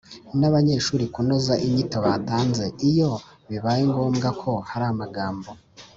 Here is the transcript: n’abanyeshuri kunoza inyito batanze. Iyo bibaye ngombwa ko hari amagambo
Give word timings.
n’abanyeshuri 0.39 1.05
kunoza 1.13 1.53
inyito 1.65 1.97
batanze. 2.05 2.65
Iyo 2.89 3.11
bibaye 3.49 3.81
ngombwa 3.91 4.29
ko 4.41 4.51
hari 4.69 4.85
amagambo 4.91 5.49